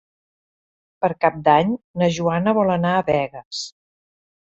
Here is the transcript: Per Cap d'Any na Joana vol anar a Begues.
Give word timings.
Per 1.03 1.09
Cap 1.25 1.35
d'Any 1.47 1.75
na 2.03 2.07
Joana 2.15 2.55
vol 2.61 2.71
anar 2.77 2.95
a 2.95 3.05
Begues. 3.11 3.61